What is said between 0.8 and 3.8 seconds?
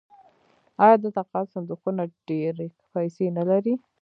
آیا د تقاعد صندوقونه ډیرې پیسې نلري؟